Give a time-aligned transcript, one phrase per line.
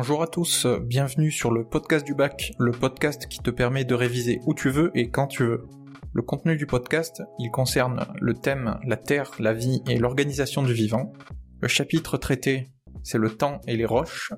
[0.00, 3.96] Bonjour à tous, bienvenue sur le podcast du bac, le podcast qui te permet de
[3.96, 5.66] réviser où tu veux et quand tu veux.
[6.12, 10.72] Le contenu du podcast, il concerne le thème la Terre, la vie et l'organisation du
[10.72, 11.12] vivant.
[11.60, 12.68] Le chapitre traité,
[13.02, 14.32] c'est le temps et les roches.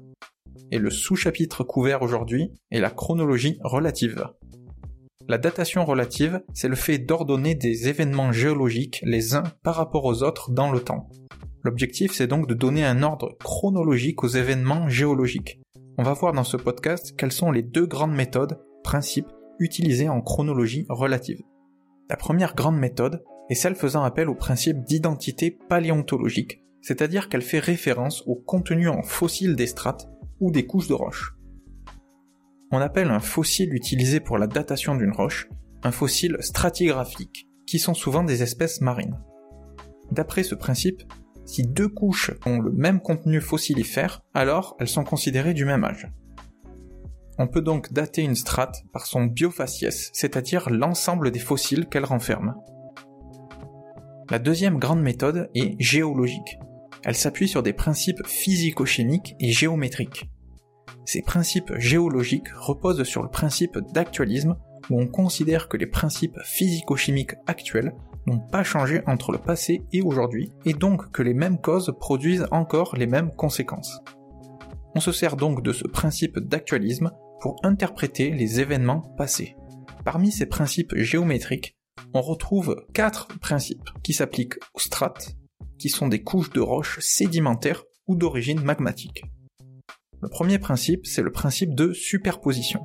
[0.71, 4.29] Et le sous-chapitre couvert aujourd'hui est la chronologie relative.
[5.29, 10.23] La datation relative, c'est le fait d'ordonner des événements géologiques les uns par rapport aux
[10.23, 11.11] autres dans le temps.
[11.63, 15.61] L'objectif, c'est donc de donner un ordre chronologique aux événements géologiques.
[15.99, 19.29] On va voir dans ce podcast quelles sont les deux grandes méthodes, principes,
[19.59, 21.43] utilisées en chronologie relative.
[22.09, 27.59] La première grande méthode est celle faisant appel au principe d'identité paléontologique, c'est-à-dire qu'elle fait
[27.59, 30.09] référence au contenu en fossiles des strates
[30.41, 31.35] ou des couches de roches.
[32.73, 35.49] On appelle un fossile utilisé pour la datation d'une roche
[35.83, 39.19] un fossile stratigraphique, qui sont souvent des espèces marines.
[40.11, 41.03] D'après ce principe,
[41.51, 46.09] si deux couches ont le même contenu fossilifère, alors elles sont considérées du même âge.
[47.39, 52.55] On peut donc dater une strate par son biofaciès, c'est-à-dire l'ensemble des fossiles qu'elle renferme.
[54.31, 56.59] La deuxième grande méthode est géologique.
[57.03, 60.31] Elle s'appuie sur des principes physico-chimiques et géométriques.
[61.05, 64.55] Ces principes géologiques reposent sur le principe d'actualisme
[64.89, 67.93] où on considère que les principes physico-chimiques actuels
[68.39, 72.97] pas changé entre le passé et aujourd'hui, et donc que les mêmes causes produisent encore
[72.97, 74.01] les mêmes conséquences.
[74.95, 79.57] On se sert donc de ce principe d'actualisme pour interpréter les événements passés.
[80.05, 81.77] Parmi ces principes géométriques,
[82.15, 85.37] on retrouve quatre principes qui s'appliquent aux strates,
[85.79, 89.23] qui sont des couches de roches sédimentaires ou d'origine magmatique.
[90.23, 92.83] Le premier principe, c'est le principe de superposition.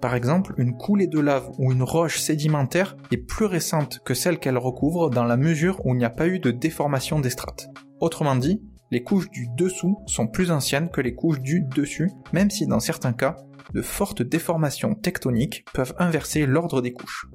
[0.00, 4.38] Par exemple, une coulée de lave ou une roche sédimentaire est plus récente que celle
[4.38, 7.68] qu'elle recouvre dans la mesure où il n'y a pas eu de déformation des strates.
[8.00, 12.48] Autrement dit, les couches du dessous sont plus anciennes que les couches du dessus, même
[12.50, 13.36] si dans certains cas,
[13.74, 17.26] de fortes déformations tectoniques peuvent inverser l'ordre des couches.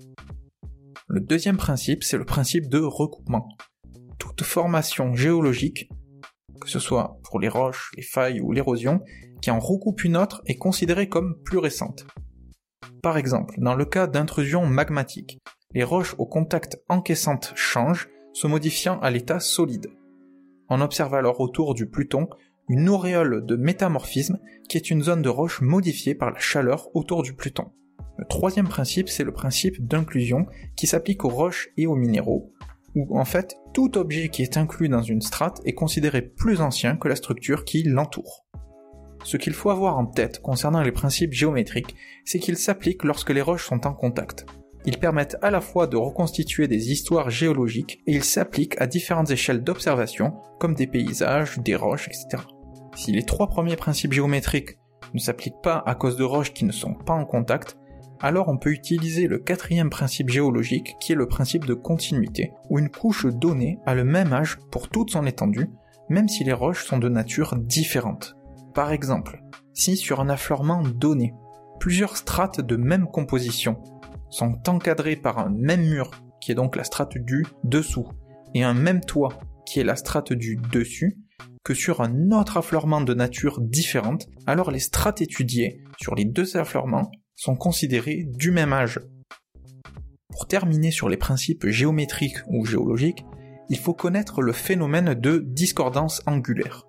[1.07, 3.47] Le deuxième principe, c'est le principe de recoupement.
[4.17, 5.87] Toute formation géologique,
[6.59, 9.01] que ce soit pour les roches, les failles ou l'érosion,
[9.39, 12.07] qui en recoupe une autre est considérée comme plus récente.
[13.05, 15.37] Par exemple, dans le cas d'intrusion magmatique,
[15.75, 19.91] les roches au contact encaissantes changent, se modifiant à l'état solide.
[20.69, 22.27] On observe alors autour du Pluton
[22.67, 27.21] une auréole de métamorphisme qui est une zone de roche modifiée par la chaleur autour
[27.21, 27.65] du Pluton.
[28.17, 32.53] Le troisième principe, c'est le principe d'inclusion qui s'applique aux roches et aux minéraux,
[32.95, 36.97] où en fait tout objet qui est inclus dans une strate est considéré plus ancien
[36.97, 38.47] que la structure qui l'entoure.
[39.25, 41.95] Ce qu'il faut avoir en tête concernant les principes géométriques,
[42.25, 44.45] c'est qu'ils s'appliquent lorsque les roches sont en contact.
[44.85, 49.31] Ils permettent à la fois de reconstituer des histoires géologiques et ils s'appliquent à différentes
[49.31, 52.43] échelles d'observation, comme des paysages, des roches, etc.
[52.95, 54.77] Si les trois premiers principes géométriques
[55.15, 57.77] ne s'appliquent pas à cause de roches qui ne sont pas en contact,
[58.19, 62.77] alors on peut utiliser le quatrième principe géologique qui est le principe de continuité, où
[62.77, 65.71] une couche donnée a le même âge pour toute son étendue,
[66.09, 68.35] même si les roches sont de nature différente.
[68.75, 69.41] Par exemple,
[69.73, 71.33] si sur un affleurement donné,
[71.79, 73.81] plusieurs strates de même composition
[74.29, 76.11] sont encadrées par un même mur,
[76.41, 78.09] qui est donc la strate du dessous,
[78.53, 81.17] et un même toit, qui est la strate du dessus,
[81.63, 86.57] que sur un autre affleurement de nature différente, alors les strates étudiées sur les deux
[86.57, 88.99] affleurements sont considérées du même âge.
[90.29, 93.23] Pour terminer sur les principes géométriques ou géologiques,
[93.69, 96.85] il faut connaître le phénomène de discordance angulaire.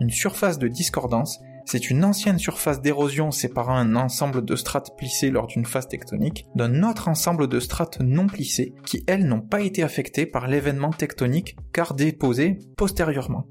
[0.00, 5.30] Une surface de discordance, c'est une ancienne surface d'érosion séparant un ensemble de strates plissées
[5.30, 9.60] lors d'une phase tectonique d'un autre ensemble de strates non plissées qui, elles, n'ont pas
[9.60, 13.48] été affectées par l'événement tectonique car déposées postérieurement.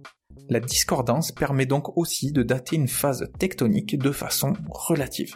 [0.50, 5.36] La discordance permet donc aussi de dater une phase tectonique de façon relative.